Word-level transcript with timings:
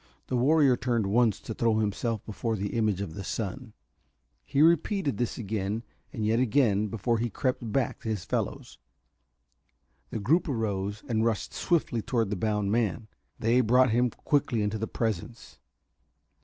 The 0.29 0.35
warrior 0.35 0.75
turned 0.75 1.05
once 1.05 1.39
to 1.41 1.53
throw 1.53 1.77
himself 1.77 2.25
before 2.25 2.55
the 2.55 2.73
image 2.75 3.01
of 3.01 3.13
the 3.13 3.23
sun; 3.23 3.73
he 4.43 4.63
repeated 4.63 5.17
this 5.17 5.37
again 5.37 5.83
and 6.11 6.25
yet 6.25 6.39
again 6.39 6.87
before 6.87 7.19
he 7.19 7.29
crept 7.29 7.71
back 7.71 7.99
to 7.99 8.09
his 8.09 8.25
fellows. 8.25 8.79
The 10.09 10.17
group 10.17 10.49
arose 10.49 11.03
and 11.07 11.23
rushed 11.23 11.53
swiftly 11.53 12.01
toward 12.01 12.31
the 12.31 12.35
bound 12.35 12.71
man. 12.71 13.09
They 13.37 13.61
brought 13.61 13.91
him 13.91 14.09
quickly 14.09 14.63
into 14.63 14.79
the 14.79 14.87
presence. 14.87 15.59